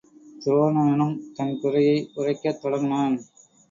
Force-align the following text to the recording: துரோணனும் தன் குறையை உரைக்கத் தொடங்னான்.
துரோணனும் 0.45 1.13
தன் 1.33 1.53
குறையை 1.59 1.97
உரைக்கத் 2.15 2.61
தொடங்னான். 2.65 3.17